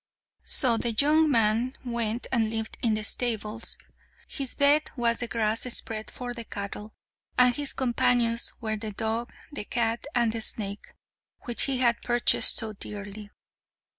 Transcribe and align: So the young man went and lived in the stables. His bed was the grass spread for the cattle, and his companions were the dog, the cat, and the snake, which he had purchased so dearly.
So 0.47 0.77
the 0.77 0.93
young 0.93 1.29
man 1.29 1.77
went 1.85 2.25
and 2.31 2.49
lived 2.49 2.79
in 2.81 2.95
the 2.95 3.03
stables. 3.03 3.77
His 4.27 4.55
bed 4.55 4.89
was 4.95 5.19
the 5.19 5.27
grass 5.27 5.61
spread 5.71 6.09
for 6.09 6.33
the 6.33 6.43
cattle, 6.43 6.95
and 7.37 7.55
his 7.55 7.71
companions 7.73 8.51
were 8.59 8.77
the 8.77 8.93
dog, 8.93 9.31
the 9.51 9.63
cat, 9.63 10.07
and 10.15 10.31
the 10.31 10.41
snake, 10.41 10.95
which 11.41 11.65
he 11.65 11.77
had 11.81 12.01
purchased 12.01 12.57
so 12.57 12.73
dearly. 12.73 13.29